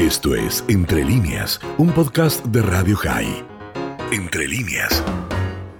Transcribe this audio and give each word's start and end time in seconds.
Esto 0.00 0.34
es 0.34 0.64
Entre 0.70 1.04
líneas, 1.04 1.60
un 1.76 1.92
podcast 1.92 2.42
de 2.46 2.62
Radio 2.62 2.96
High. 2.96 3.44
Entre 4.10 4.48
líneas. 4.48 5.04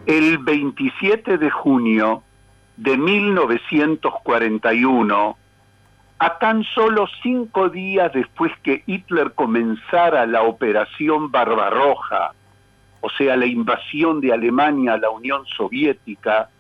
El 0.04 0.37
27 0.37 1.39
de 1.39 1.50
junio 1.50 2.22
de 2.77 2.98
1941, 2.98 5.38
a 6.19 6.38
tan 6.38 6.64
solo 6.64 7.09
cinco 7.22 7.71
días 7.71 8.12
después 8.12 8.53
que 8.62 8.83
Hitler 8.87 9.33
comenzara 9.33 10.27
la 10.27 10.43
Operación 10.43 11.30
Barbarroja, 11.30 12.34
o 13.00 13.09
sea, 13.09 13.39
la 13.39 13.46
invasión 13.46 14.21
de 14.21 14.34
Alemania 14.34 14.93
a 14.93 14.98
la 14.98 15.09
Unión 15.09 15.46
Soviética, 15.57 16.50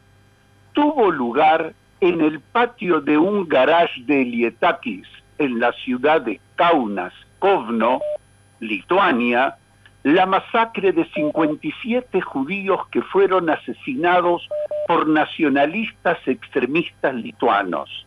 tuvo 0.72 1.10
lugar 1.10 1.74
en 2.00 2.22
el 2.22 2.40
patio 2.40 3.02
de 3.02 3.18
un 3.18 3.46
garage 3.46 4.00
de 4.06 4.24
Lietakis, 4.24 5.06
en 5.36 5.60
la 5.60 5.72
ciudad 5.72 6.22
de 6.22 6.40
Kaunas, 6.56 7.12
Kovno, 7.40 8.00
Lituania, 8.60 9.56
la 10.04 10.26
masacre 10.26 10.92
de 10.92 11.04
57 11.06 12.20
judíos 12.20 12.86
que 12.92 13.02
fueron 13.02 13.50
asesinados 13.50 14.48
por 14.86 15.08
nacionalistas 15.08 16.18
extremistas 16.26 17.14
lituanos. 17.14 18.06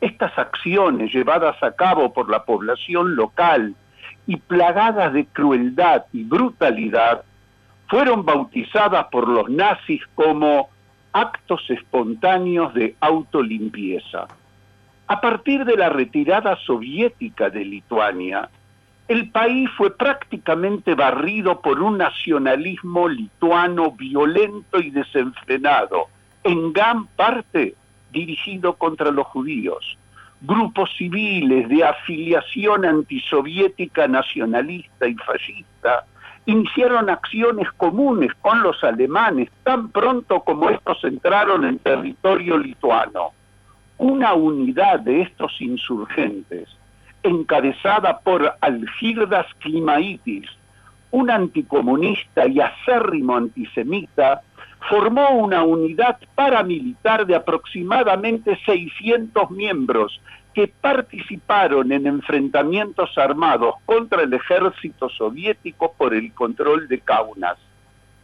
Estas 0.00 0.36
acciones 0.38 1.12
llevadas 1.12 1.60
a 1.62 1.72
cabo 1.72 2.12
por 2.12 2.30
la 2.30 2.44
población 2.44 3.16
local 3.16 3.74
y 4.26 4.36
plagadas 4.36 5.12
de 5.12 5.26
crueldad 5.26 6.04
y 6.12 6.24
brutalidad 6.24 7.24
fueron 7.88 8.24
bautizadas 8.24 9.06
por 9.10 9.28
los 9.28 9.48
nazis 9.48 10.02
como 10.14 10.68
actos 11.12 11.62
espontáneos 11.68 12.74
de 12.74 12.96
autolimpieza. 13.00 14.26
A 15.06 15.20
partir 15.20 15.64
de 15.64 15.76
la 15.76 15.88
retirada 15.88 16.56
soviética 16.64 17.50
de 17.50 17.64
Lituania, 17.64 18.48
el 19.06 19.30
país 19.30 19.68
fue 19.76 19.94
prácticamente 19.94 20.94
barrido 20.94 21.60
por 21.60 21.80
un 21.80 21.98
nacionalismo 21.98 23.06
lituano 23.08 23.90
violento 23.90 24.80
y 24.80 24.90
desenfrenado, 24.90 26.06
en 26.42 26.72
gran 26.72 27.06
parte 27.08 27.74
dirigido 28.10 28.74
contra 28.76 29.10
los 29.10 29.26
judíos. 29.26 29.98
Grupos 30.40 30.90
civiles 30.96 31.68
de 31.68 31.84
afiliación 31.84 32.84
antisoviética, 32.84 34.08
nacionalista 34.08 35.06
y 35.06 35.14
fascista 35.14 36.04
iniciaron 36.46 37.08
acciones 37.08 37.70
comunes 37.72 38.30
con 38.40 38.62
los 38.62 38.82
alemanes 38.84 39.50
tan 39.62 39.88
pronto 39.88 40.40
como 40.40 40.68
estos 40.68 41.02
entraron 41.04 41.64
en 41.64 41.78
territorio 41.78 42.58
lituano. 42.58 43.32
Una 43.96 44.34
unidad 44.34 45.00
de 45.00 45.22
estos 45.22 45.58
insurgentes 45.60 46.68
encabezada 47.24 48.20
por 48.20 48.54
Algirdas 48.60 49.46
Klimaitis, 49.58 50.48
un 51.10 51.30
anticomunista 51.30 52.46
y 52.46 52.60
acérrimo 52.60 53.36
antisemita, 53.36 54.42
formó 54.88 55.30
una 55.30 55.64
unidad 55.64 56.18
paramilitar 56.34 57.26
de 57.26 57.34
aproximadamente 57.34 58.58
600 58.66 59.50
miembros 59.50 60.20
que 60.52 60.68
participaron 60.68 61.90
en 61.92 62.06
enfrentamientos 62.06 63.16
armados 63.16 63.76
contra 63.86 64.22
el 64.22 64.32
ejército 64.32 65.08
soviético 65.08 65.94
por 65.96 66.14
el 66.14 66.32
control 66.32 66.86
de 66.88 67.00
Kaunas. 67.00 67.56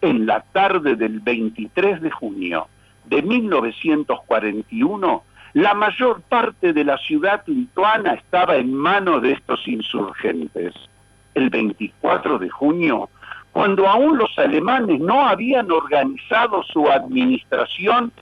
En 0.00 0.26
la 0.26 0.40
tarde 0.40 0.96
del 0.96 1.20
23 1.20 2.00
de 2.00 2.10
junio 2.10 2.68
de 3.06 3.22
1941, 3.22 5.22
la 5.52 5.74
mayor 5.74 6.22
parte 6.22 6.72
de 6.72 6.84
la 6.84 6.96
ciudad 6.98 7.42
lituana 7.46 8.14
estaba 8.14 8.56
en 8.56 8.72
manos 8.72 9.22
de 9.22 9.32
estos 9.32 9.66
insurgentes. 9.66 10.74
El 11.34 11.50
24 11.50 12.38
de 12.38 12.48
junio, 12.48 13.08
cuando 13.52 13.88
aún 13.88 14.18
los 14.18 14.38
alemanes 14.38 15.00
no 15.00 15.26
habían 15.26 15.70
organizado 15.70 16.62
su 16.62 16.88
administración, 16.88 18.12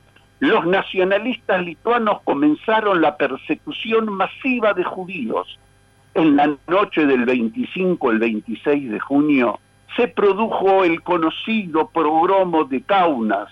los 0.41 0.67
nacionalistas 0.67 1.65
lituanos 1.65 2.21
comenzaron 2.23 3.01
la 3.03 3.17
persecución 3.17 4.13
masiva 4.13 4.73
de 4.73 4.85
judíos. 4.85 5.59
En 6.15 6.37
la 6.37 6.55
noche 6.67 7.07
del 7.07 7.25
25 7.25 8.11
al 8.11 8.19
26 8.19 8.91
de 8.91 9.01
junio 9.01 9.61
se 9.97 10.09
produjo 10.09 10.85
el 10.85 11.03
conocido 11.03 11.89
progromo 11.89 12.65
de 12.65 12.81
Kaunas, 12.83 13.49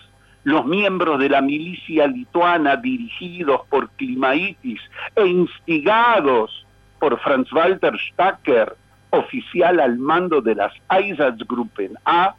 los 0.46 0.64
miembros 0.64 1.18
de 1.18 1.28
la 1.28 1.40
milicia 1.40 2.06
lituana 2.06 2.76
dirigidos 2.76 3.62
por 3.68 3.90
Klimaitis 3.96 4.80
e 5.16 5.26
instigados 5.26 6.64
por 7.00 7.18
Franz 7.18 7.52
Walter 7.52 7.98
Stacker, 7.98 8.76
oficial 9.10 9.80
al 9.80 9.98
mando 9.98 10.40
de 10.40 10.54
las 10.54 10.72
Einsatzgruppen 10.88 11.94
A, 12.04 12.36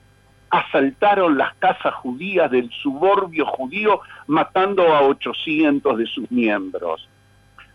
asaltaron 0.50 1.38
las 1.38 1.54
casas 1.56 1.94
judías 1.96 2.50
del 2.50 2.72
suburbio 2.82 3.46
judío 3.46 4.00
matando 4.28 4.84
a 4.96 5.02
800 5.02 5.98
de 5.98 6.06
sus 6.06 6.32
miembros. 6.32 7.10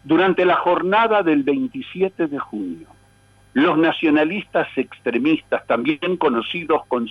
Durante 0.03 0.47
la 0.47 0.56
jornada 0.56 1.22
del 1.22 1.43
27 1.43 2.28
de 2.28 2.38
junio, 2.38 2.87
los 3.53 3.76
nacionalistas 3.76 4.66
extremistas, 4.76 5.66
también 5.66 6.16
conocidos 6.16 6.87
con 6.87 7.06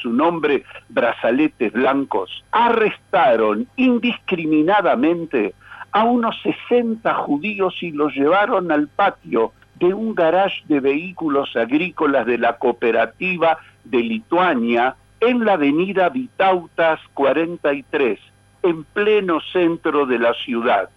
su 0.00 0.10
nombre 0.10 0.64
brazaletes 0.88 1.72
blancos, 1.72 2.44
arrestaron 2.52 3.66
indiscriminadamente 3.76 5.54
a 5.92 6.04
unos 6.04 6.36
60 6.42 7.14
judíos 7.14 7.74
y 7.82 7.90
los 7.90 8.14
llevaron 8.14 8.70
al 8.70 8.88
patio 8.88 9.52
de 9.78 9.92
un 9.92 10.14
garage 10.14 10.62
de 10.68 10.80
vehículos 10.80 11.54
agrícolas 11.56 12.26
de 12.26 12.38
la 12.38 12.56
cooperativa 12.58 13.58
de 13.84 13.98
Lituania 13.98 14.96
en 15.20 15.44
la 15.44 15.54
avenida 15.54 16.08
Vitautas 16.08 17.00
43, 17.14 18.18
en 18.62 18.84
pleno 18.84 19.40
centro 19.52 20.06
de 20.06 20.18
la 20.18 20.34
ciudad. 20.34 20.90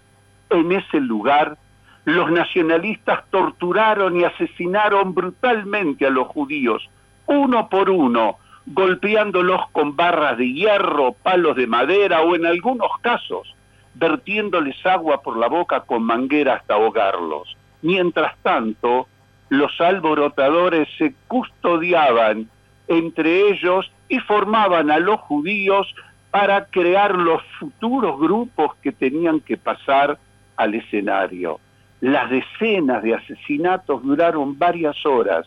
En 0.49 0.71
ese 0.71 0.99
lugar, 0.99 1.57
los 2.05 2.31
nacionalistas 2.31 3.23
torturaron 3.29 4.17
y 4.17 4.23
asesinaron 4.23 5.13
brutalmente 5.13 6.05
a 6.05 6.09
los 6.09 6.27
judíos, 6.27 6.89
uno 7.27 7.69
por 7.69 7.89
uno, 7.89 8.37
golpeándolos 8.65 9.61
con 9.71 9.95
barras 9.95 10.37
de 10.37 10.51
hierro, 10.53 11.13
palos 11.13 11.55
de 11.55 11.67
madera 11.67 12.21
o 12.21 12.35
en 12.35 12.45
algunos 12.45 12.89
casos 13.01 13.55
vertiéndoles 13.99 14.83
agua 14.85 15.21
por 15.21 15.37
la 15.37 15.47
boca 15.47 15.81
con 15.81 16.03
manguera 16.03 16.55
hasta 16.55 16.75
ahogarlos. 16.75 17.57
Mientras 17.81 18.35
tanto, 18.41 19.07
los 19.49 19.79
alborotadores 19.81 20.87
se 20.97 21.13
custodiaban 21.27 22.49
entre 22.87 23.49
ellos 23.49 23.91
y 24.07 24.19
formaban 24.19 24.89
a 24.89 24.99
los 24.99 25.19
judíos 25.21 25.93
para 26.31 26.65
crear 26.65 27.15
los 27.15 27.41
futuros 27.59 28.19
grupos 28.19 28.75
que 28.81 28.91
tenían 28.91 29.39
que 29.41 29.57
pasar 29.57 30.17
al 30.55 30.75
escenario. 30.75 31.59
Las 32.01 32.29
decenas 32.29 33.03
de 33.03 33.15
asesinatos 33.15 34.01
duraron 34.03 34.57
varias 34.57 35.05
horas 35.05 35.45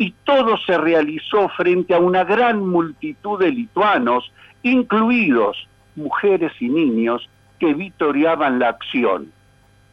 y 0.00 0.14
todo 0.24 0.56
se 0.56 0.78
realizó 0.78 1.50
frente 1.50 1.92
a 1.92 1.98
una 1.98 2.24
gran 2.24 2.66
multitud 2.66 3.38
de 3.38 3.50
lituanos, 3.50 4.32
incluidos 4.62 5.68
mujeres 5.94 6.52
y 6.58 6.70
niños, 6.70 7.28
que 7.58 7.74
vitoreaban 7.74 8.58
la 8.58 8.70
acción. 8.70 9.30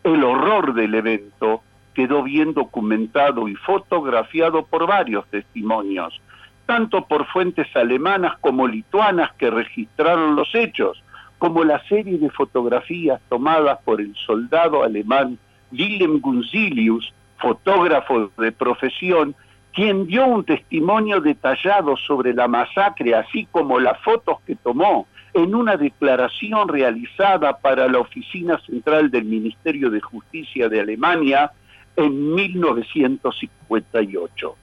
El 0.05 0.23
horror 0.23 0.73
del 0.73 0.95
evento 0.95 1.61
quedó 1.93 2.23
bien 2.23 2.53
documentado 2.53 3.49
y 3.49 3.55
fotografiado 3.55 4.65
por 4.65 4.87
varios 4.87 5.27
testimonios, 5.27 6.21
tanto 6.65 7.05
por 7.05 7.25
fuentes 7.25 7.67
alemanas 7.75 8.37
como 8.39 8.65
lituanas 8.65 9.33
que 9.33 9.49
registraron 9.49 10.37
los 10.37 10.55
hechos, 10.55 11.03
como 11.37 11.65
la 11.65 11.83
serie 11.89 12.17
de 12.17 12.29
fotografías 12.29 13.19
tomadas 13.27 13.79
por 13.83 13.99
el 13.99 14.15
soldado 14.25 14.85
alemán 14.85 15.37
Willem 15.73 16.21
Gunzilius, 16.21 17.13
fotógrafo 17.39 18.31
de 18.37 18.53
profesión, 18.53 19.35
quien 19.77 20.07
dio 20.07 20.25
un 20.25 20.43
testimonio 20.43 21.21
detallado 21.21 21.95
sobre 21.97 22.33
la 22.33 22.47
masacre, 22.47 23.13
así 23.13 23.47
como 23.51 23.79
las 23.79 24.01
fotos 24.01 24.41
que 24.41 24.55
tomó 24.55 25.05
en 25.35 25.53
una 25.53 25.77
declaración 25.77 26.67
realizada 26.67 27.59
para 27.59 27.87
la 27.87 27.99
Oficina 27.99 28.59
Central 28.65 29.11
del 29.11 29.25
Ministerio 29.25 29.91
de 29.91 30.01
Justicia 30.01 30.67
de 30.67 30.79
Alemania 30.79 31.51
en 31.95 32.33
1958. 32.33 34.55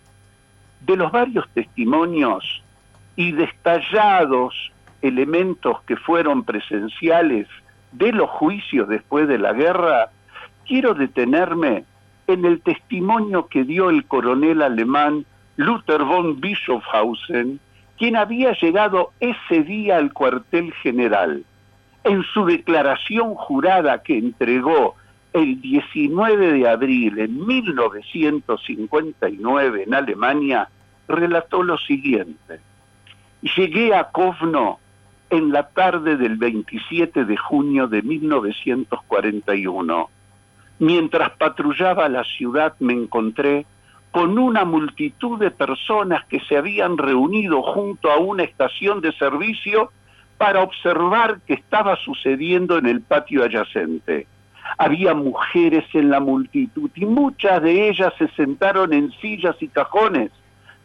De 0.81 0.97
los 0.97 1.13
varios 1.13 1.49
testimonios 1.51 2.65
y 3.15 3.31
destallados 3.31 4.73
elementos 5.01 5.81
que 5.83 5.97
fueron 5.97 6.43
presenciales 6.43 7.47
de 7.93 8.11
los 8.11 8.29
juicios 8.31 8.89
después 8.89 9.29
de 9.29 9.39
la 9.39 9.53
guerra, 9.53 10.11
quiero 10.67 10.93
detenerme 10.93 11.85
en 12.27 12.45
el 12.45 12.61
testimonio 12.61 13.47
que 13.49 13.65
dio 13.65 13.89
el 13.91 14.05
coronel 14.05 14.63
alemán 14.63 15.25
Luther 15.57 16.05
von 16.05 16.41
Bischofhausen, 16.41 17.59
quien 17.99 18.17
había 18.17 18.53
llegado 18.53 19.13
ese 19.21 19.63
día 19.63 19.99
al 19.99 20.13
cuartel 20.13 20.73
general. 20.75 21.45
En 22.03 22.23
su 22.23 22.45
declaración 22.45 23.35
jurada 23.35 24.03
que 24.03 24.19
entregó 24.19 24.97
el 25.33 25.61
19 25.61 26.53
de 26.53 26.69
abril 26.69 27.15
de 27.15 27.29
1959 27.29 29.85
en 29.85 29.95
Alemania, 29.95 30.69
relató 31.09 31.63
lo 31.63 31.79
siguiente. 31.79 32.61
Llegué 33.57 33.95
a 33.95 34.05
Kovno 34.05 34.79
en 35.31 35.53
la 35.53 35.69
tarde 35.69 36.17
del 36.17 36.37
27 36.37 37.25
de 37.25 37.37
junio 37.37 37.87
de 37.89 38.03
1941. 38.03 40.11
Mientras 40.79 41.31
patrullaba 41.31 42.09
la 42.09 42.25
ciudad 42.25 42.75
me 42.81 42.93
encontré 42.93 43.67
con 44.11 44.39
una 44.39 44.65
multitud 44.65 45.39
de 45.39 45.51
personas 45.51 46.25
que 46.27 46.41
se 46.41 46.57
habían 46.57 46.99
reunido 46.99 47.63
junto 47.63 48.11
a 48.11 48.19
una 48.19 48.45
estación 48.45 49.01
de 49.01 49.13
servicio 49.13 49.91
para 50.39 50.63
observar 50.63 51.41
qué 51.47 51.55
estaba 51.55 51.97
sucediendo 51.97 52.79
en 52.79 52.87
el 52.87 53.01
patio 53.01 53.45
adyacente. 53.45 54.27
Había 54.79 55.15
mujeres 55.15 55.85
en 55.95 56.11
la 56.11 56.21
multitud 56.21 56.91
y 56.95 57.05
muchas 57.07 57.63
de 57.63 57.89
ellas 57.89 58.13
se 58.19 58.29
sentaron 58.29 58.93
en 58.93 59.13
sillas 59.21 59.57
y 59.61 59.69
cajones 59.69 60.31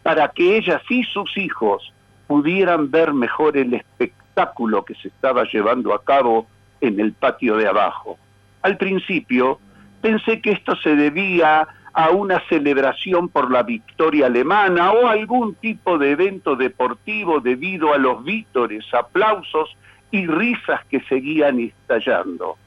para 0.03 0.27
que 0.30 0.57
ellas 0.57 0.81
y 0.89 1.03
sus 1.03 1.35
hijos 1.38 1.94
pudieran 2.27 2.92
ver 2.92 3.13
mejor 3.13 3.57
el 3.57 3.74
espectáculo 3.74 4.85
que 4.85 4.95
se 4.95 5.07
estaba 5.07 5.44
llevando 5.45 5.94
a 5.94 6.03
cabo 6.03 6.47
en 6.81 7.00
el 7.00 7.13
patio 7.13 7.57
de 7.57 7.68
abajo. 7.68 8.18
Al 8.62 8.77
principio 8.77 9.59
pensé 10.01 10.42
que 10.42 10.51
esto 10.51 10.75
se 10.78 10.96
debía 10.96 11.68
a 11.94 12.10
una 12.12 12.42
celebración 12.48 13.30
por 13.30 13.51
la 13.51 13.63
victoria 13.63 14.28
alemana 14.28 14.92
o 14.92 15.07
algún 15.07 15.56
tipo 15.56 15.98
de 15.98 16.12
evento 16.12 16.56
deportivo 16.56 17.40
debido 17.40 17.94
a 17.94 17.98
los 17.98 18.24
vítores, 18.24 18.86
aplausos 18.94 19.75
y 20.12 20.25
risas 20.28 20.86
que 20.86 21.01
seguían 21.01 21.60
estallando. 21.60 22.57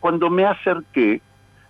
Cuando 0.00 0.30
me 0.30 0.44
acerqué, 0.44 1.20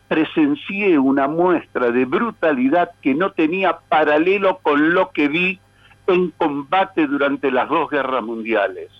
presencié 0.09 0.99
una 0.99 1.29
muestra 1.29 1.91
de 1.91 2.05
brutalidad 2.05 2.91
que 3.01 3.15
no 3.15 3.33
tenía 3.33 3.79
paralelo 3.89 4.59
con 4.63 4.95
lo 4.95 5.11
que 5.11 5.29
vi 5.29 5.61
en 6.07 6.31
combate 6.33 7.07
durante 7.07 7.51
las 7.51 7.69
dos 7.69 7.89
guerras 7.89 8.23
mundiales. 8.23 8.91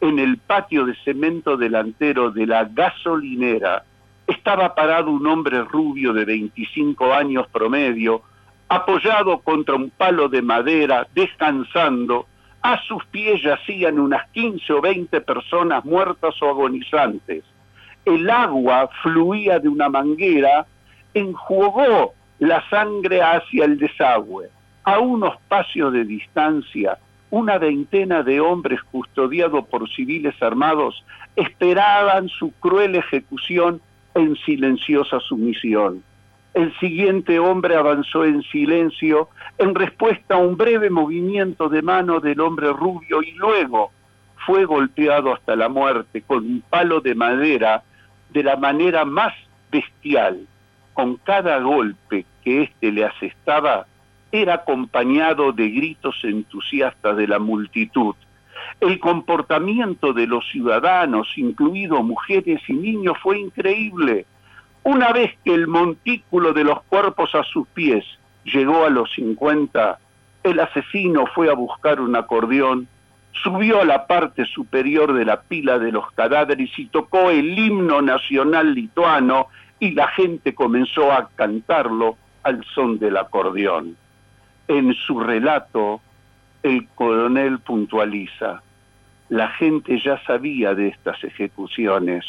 En 0.00 0.18
el 0.18 0.38
patio 0.38 0.84
de 0.84 0.94
cemento 0.96 1.56
delantero 1.56 2.30
de 2.30 2.46
la 2.46 2.64
gasolinera 2.64 3.84
estaba 4.26 4.74
parado 4.74 5.10
un 5.10 5.26
hombre 5.26 5.62
rubio 5.62 6.12
de 6.12 6.24
25 6.24 7.12
años 7.12 7.46
promedio, 7.48 8.22
apoyado 8.68 9.38
contra 9.40 9.74
un 9.74 9.90
palo 9.90 10.28
de 10.28 10.42
madera, 10.42 11.06
descansando. 11.14 12.26
A 12.62 12.80
sus 12.82 13.04
pies 13.06 13.42
yacían 13.42 13.98
unas 13.98 14.28
15 14.30 14.72
o 14.72 14.80
20 14.80 15.20
personas 15.20 15.84
muertas 15.84 16.34
o 16.40 16.48
agonizantes 16.48 17.44
el 18.04 18.28
agua 18.28 18.88
fluía 19.02 19.58
de 19.58 19.68
una 19.68 19.88
manguera, 19.88 20.66
enjugó 21.14 22.14
la 22.38 22.68
sangre 22.68 23.22
hacia 23.22 23.64
el 23.64 23.78
desagüe. 23.78 24.50
A 24.84 24.98
unos 24.98 25.36
pasos 25.48 25.92
de 25.92 26.04
distancia, 26.04 26.98
una 27.30 27.58
veintena 27.58 28.22
de 28.22 28.40
hombres 28.40 28.82
custodiados 28.90 29.66
por 29.68 29.88
civiles 29.88 30.34
armados 30.42 31.02
esperaban 31.36 32.28
su 32.28 32.52
cruel 32.52 32.94
ejecución 32.96 33.80
en 34.14 34.36
silenciosa 34.36 35.20
sumisión. 35.20 36.02
El 36.54 36.72
siguiente 36.78 37.38
hombre 37.38 37.74
avanzó 37.74 38.24
en 38.24 38.42
silencio 38.42 39.28
en 39.58 39.74
respuesta 39.74 40.36
a 40.36 40.38
un 40.38 40.56
breve 40.56 40.88
movimiento 40.88 41.68
de 41.68 41.82
mano 41.82 42.20
del 42.20 42.40
hombre 42.40 42.72
rubio 42.72 43.22
y 43.22 43.32
luego 43.32 43.90
fue 44.46 44.64
golpeado 44.64 45.34
hasta 45.34 45.56
la 45.56 45.68
muerte 45.68 46.22
con 46.22 46.44
un 46.44 46.62
palo 46.68 47.00
de 47.00 47.14
madera 47.14 47.82
de 48.30 48.42
la 48.42 48.56
manera 48.56 49.04
más 49.04 49.32
bestial, 49.70 50.46
con 50.92 51.16
cada 51.16 51.58
golpe 51.58 52.24
que 52.44 52.62
éste 52.62 52.92
le 52.92 53.04
asestaba, 53.04 53.86
era 54.30 54.54
acompañado 54.54 55.52
de 55.52 55.70
gritos 55.70 56.16
entusiastas 56.22 57.16
de 57.16 57.28
la 57.28 57.38
multitud. 57.38 58.14
El 58.80 58.98
comportamiento 59.00 60.12
de 60.12 60.26
los 60.26 60.48
ciudadanos, 60.50 61.28
incluidos 61.36 62.04
mujeres 62.04 62.60
y 62.68 62.72
niños, 62.72 63.16
fue 63.22 63.38
increíble. 63.38 64.26
Una 64.82 65.12
vez 65.12 65.32
que 65.44 65.54
el 65.54 65.66
montículo 65.66 66.52
de 66.52 66.64
los 66.64 66.82
cuerpos 66.84 67.34
a 67.34 67.42
sus 67.42 67.66
pies 67.68 68.04
llegó 68.44 68.84
a 68.84 68.90
los 68.90 69.12
50, 69.14 69.98
el 70.42 70.60
asesino 70.60 71.26
fue 71.26 71.50
a 71.50 71.54
buscar 71.54 72.00
un 72.00 72.16
acordeón 72.16 72.88
subió 73.42 73.80
a 73.80 73.84
la 73.84 74.06
parte 74.06 74.44
superior 74.46 75.12
de 75.12 75.24
la 75.24 75.42
pila 75.42 75.78
de 75.78 75.92
los 75.92 76.10
cadáveres 76.12 76.70
y 76.78 76.86
tocó 76.86 77.30
el 77.30 77.58
himno 77.58 78.00
nacional 78.00 78.74
lituano 78.74 79.48
y 79.80 79.90
la 79.90 80.08
gente 80.08 80.54
comenzó 80.54 81.12
a 81.12 81.28
cantarlo 81.34 82.16
al 82.42 82.64
son 82.74 82.98
del 82.98 83.16
acordeón. 83.16 83.96
En 84.68 84.94
su 84.94 85.20
relato, 85.20 86.00
el 86.64 86.88
coronel 86.94 87.58
puntualiza, 87.58 88.62
la 89.28 89.48
gente 89.50 90.00
ya 90.00 90.18
sabía 90.24 90.74
de 90.74 90.88
estas 90.88 91.22
ejecuciones. 91.22 92.24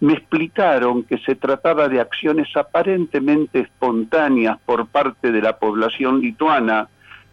Me 0.00 0.14
explicaron 0.14 1.02
que 1.02 1.18
se 1.18 1.34
trataba 1.34 1.88
de 1.88 2.00
acciones 2.00 2.56
aparentemente 2.56 3.58
espontáneas 3.60 4.58
por 4.64 4.86
parte 4.86 5.32
de 5.32 5.42
la 5.42 5.58
población 5.58 6.20
lituana, 6.20 6.88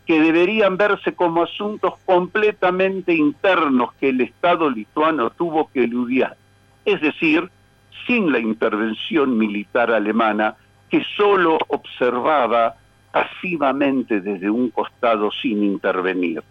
que 0.07 0.19
deberían 0.19 0.75
verse 0.75 1.13
como 1.13 1.43
asuntos 1.43 1.93
completamente 2.03 3.13
internos 3.13 3.93
que 3.99 4.09
el 4.09 4.21
Estado 4.21 4.71
lituano 4.71 5.29
tuvo 5.29 5.69
que 5.69 5.83
eludiar, 5.83 6.35
es 6.83 6.99
decir, 6.99 7.47
sin 8.07 8.31
la 8.31 8.39
intervención 8.39 9.37
militar 9.37 9.91
alemana 9.91 10.55
que 10.89 11.03
solo 11.15 11.59
observaba 11.67 12.75
pasivamente 13.11 14.21
desde 14.21 14.49
un 14.49 14.69
costado 14.69 15.29
sin 15.31 15.61
intervenir. 15.63 16.41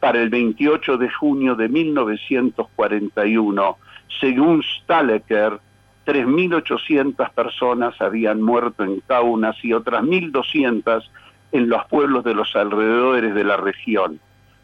Para 0.00 0.20
el 0.20 0.30
28 0.30 0.96
de 0.96 1.08
junio 1.10 1.54
de 1.54 1.68
1941, 1.68 3.76
según 4.20 4.62
Stalecker, 4.62 5.60
3.800 6.06 7.30
personas 7.32 8.00
habían 8.00 8.40
muerto 8.40 8.84
en 8.84 9.00
Kaunas 9.00 9.62
y 9.62 9.74
otras 9.74 10.02
1.200 10.02 11.04
en 11.52 11.68
los 11.68 11.84
pueblos 11.86 12.24
de 12.24 12.34
los 12.34 12.56
alrededores 12.56 13.34
de 13.34 13.44
la 13.44 13.56
región. 13.56 14.18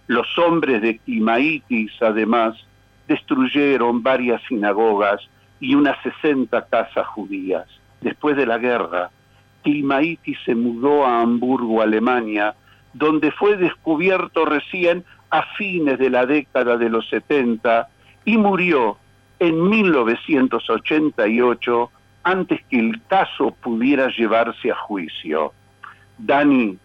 Los 0.06 0.38
hombres 0.38 0.82
de 0.82 0.98
Climaitis, 0.98 1.92
además, 2.00 2.56
destruyeron 3.08 4.02
varias 4.02 4.42
sinagogas 4.48 5.20
y 5.60 5.74
unas 5.74 5.96
60 6.02 6.66
casas 6.66 7.06
judías. 7.08 7.66
Después 8.00 8.36
de 8.36 8.46
la 8.46 8.58
guerra, 8.58 9.10
Se 10.44 10.54
mudó 10.54 11.06
a 11.06 11.22
Hamburgo, 11.22 11.80
Alemania, 11.80 12.54
donde 12.92 13.32
fue 13.32 13.56
descubierto 13.56 14.44
recién 14.44 15.04
a 15.30 15.42
fines 15.56 15.98
de 15.98 16.10
la 16.10 16.26
década 16.26 16.76
de 16.76 16.90
los 16.90 17.08
70 17.08 17.88
y 18.24 18.36
murió 18.36 18.98
en 19.38 19.68
1988 19.68 21.90
antes 22.24 22.60
que 22.70 22.78
el 22.78 23.00
caso 23.08 23.56
pudiera 23.62 24.08
llevarse 24.08 24.70
a 24.70 24.76
juicio. 24.76 25.54
Dani, 26.18 26.76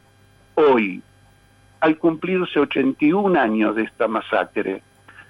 hoy, 0.55 1.01
al 1.81 1.97
cumplirse 1.97 2.59
81 2.59 3.37
años 3.39 3.75
de 3.75 3.83
esta 3.83 4.07
masacre, 4.07 4.81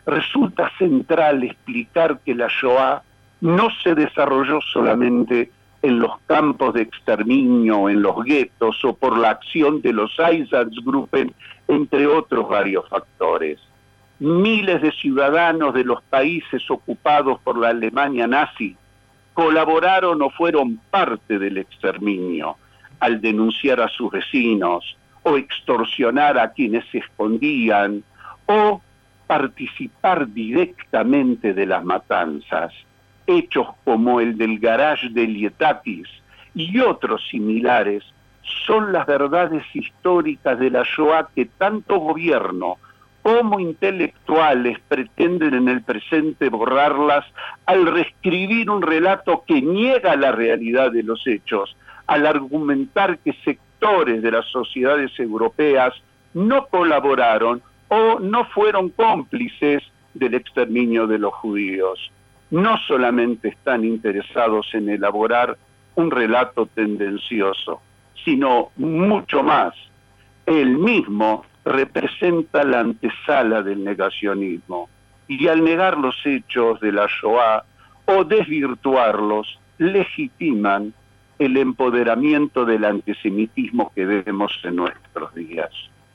resulta 0.06 0.72
central 0.78 1.44
explicar 1.44 2.20
que 2.20 2.36
la 2.36 2.48
Shoah 2.48 3.02
no 3.42 3.70
se 3.84 3.96
desarrolló 3.96 4.62
solamente 4.62 5.52
en 5.82 6.00
los 6.00 6.20
campos 6.28 6.74
de 6.74 6.82
exterminio, 6.82 7.90
en 7.90 8.02
los 8.02 8.24
guetos 8.24 8.84
o 8.84 8.94
por 8.94 9.18
la 9.18 9.32
acción 9.32 9.82
de 9.82 9.94
los 9.94 10.18
Einsatzgruppen, 10.20 11.34
entre 11.68 12.08
otros 12.08 12.50
varios 12.50 12.88
factores. 12.90 13.60
Miles 14.20 14.82
de 14.82 14.92
ciudadanos 14.92 15.74
de 15.74 15.86
los 15.86 16.02
países 16.04 16.70
ocupados 16.70 17.40
por 17.42 17.58
la 17.58 17.70
Alemania 17.70 18.28
nazi 18.28 18.76
colaboraron 19.34 20.22
o 20.22 20.30
fueron 20.30 20.78
parte 20.90 21.40
del 21.40 21.58
exterminio 21.58 22.58
al 23.00 23.22
denunciar 23.22 23.80
a 23.80 23.88
sus 23.88 24.12
vecinos 24.12 24.98
o 25.24 25.38
extorsionar 25.38 26.38
a 26.38 26.52
quienes 26.52 26.84
se 26.92 26.98
escondían 26.98 28.04
o 28.46 28.82
participar 29.28 30.28
directamente 30.28 31.54
de 31.54 31.66
las 31.66 31.86
matanzas. 31.86 32.74
Hechos 33.32 33.68
como 33.84 34.20
el 34.20 34.38
del 34.40 34.58
garage 34.58 35.10
de 35.10 35.28
Lietatis 35.28 36.08
y 36.56 36.80
otros 36.80 37.22
similares 37.30 38.04
son 38.66 38.92
las 38.92 39.06
verdades 39.06 39.64
históricas 39.74 40.58
de 40.58 40.72
la 40.72 40.84
Shoah 40.84 41.30
que 41.36 41.46
tanto 41.46 42.00
gobierno 42.00 42.78
como 43.22 43.60
intelectuales 43.60 44.80
pretenden 44.88 45.54
en 45.54 45.70
el 45.70 45.84
presente 45.84 46.50
borrarlas 46.50 47.24
al 47.68 47.86
reescribir 47.86 48.72
un 48.72 48.82
relato 48.82 49.44
que 49.46 49.62
niega 49.62 50.16
la 50.16 50.32
realidad 50.32 50.92
de 50.92 51.04
los 51.04 51.28
hechos, 51.28 51.76
al 52.08 52.26
argumentar 52.26 53.20
que 53.20 53.34
sectores 53.46 54.24
de 54.24 54.32
las 54.32 54.48
sociedades 54.48 55.12
europeas 55.20 55.94
no 56.34 56.66
colaboraron 56.66 57.62
o 57.90 58.20
no 58.20 58.46
fueron 58.46 58.90
cómplices 58.90 59.84
del 60.16 60.34
exterminio 60.34 61.06
de 61.06 61.20
los 61.20 61.34
judíos. 61.36 62.12
No 62.52 62.78
solamente 62.88 63.50
están 63.50 63.86
interesados 63.86 64.74
en 64.74 64.90
elaborar 64.90 65.58
un 65.96 66.12
relato 66.12 66.66
tendencioso, 66.66 67.82
sino 68.24 68.70
mucho 68.78 69.44
más. 69.44 69.74
Él 70.46 70.78
mismo 70.78 71.46
representa 71.66 72.64
la 72.64 72.80
antesala 72.80 73.62
del 73.62 73.84
negacionismo 73.84 74.90
y 75.28 75.48
al 75.48 75.64
negar 75.64 75.98
los 75.98 76.16
hechos 76.26 76.80
de 76.80 76.92
la 76.92 77.08
Shoah 77.08 77.64
o 78.06 78.24
desvirtuarlos, 78.24 79.60
legitiman 79.78 80.94
el 81.38 81.56
empoderamiento 81.58 82.66
del 82.66 82.84
antisemitismo 82.84 83.92
que 83.94 84.06
vemos 84.06 84.60
en 84.64 84.76
nuestros 84.78 85.34
días. 85.36 85.70